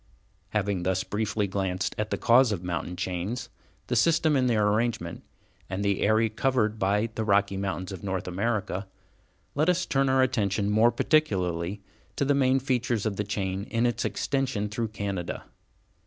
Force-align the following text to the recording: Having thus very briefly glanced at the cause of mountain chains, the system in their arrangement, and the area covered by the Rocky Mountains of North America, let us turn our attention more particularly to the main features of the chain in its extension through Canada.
Having 0.49 0.81
thus 0.81 1.03
very 1.03 1.09
briefly 1.11 1.45
glanced 1.45 1.93
at 1.95 2.09
the 2.09 2.17
cause 2.17 2.51
of 2.51 2.63
mountain 2.63 2.95
chains, 2.95 3.49
the 3.85 3.95
system 3.95 4.35
in 4.35 4.47
their 4.47 4.67
arrangement, 4.67 5.23
and 5.69 5.85
the 5.85 6.01
area 6.01 6.27
covered 6.27 6.79
by 6.79 7.09
the 7.13 7.23
Rocky 7.23 7.55
Mountains 7.55 7.91
of 7.91 8.01
North 8.03 8.27
America, 8.27 8.87
let 9.53 9.69
us 9.69 9.85
turn 9.85 10.09
our 10.09 10.23
attention 10.23 10.71
more 10.71 10.91
particularly 10.91 11.83
to 12.15 12.25
the 12.25 12.33
main 12.33 12.59
features 12.59 13.05
of 13.05 13.17
the 13.17 13.23
chain 13.23 13.65
in 13.65 13.85
its 13.85 14.03
extension 14.03 14.69
through 14.69 14.87
Canada. 14.87 15.43